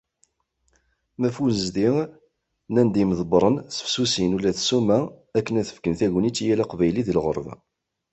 [1.19, 1.89] Ma ɣef unnezdi,
[2.69, 4.99] nnan-d yimḍebbren sefsusin ula d ssuma
[5.37, 7.55] akken ad fken tagnit i yal Aqbayli di lɣerba.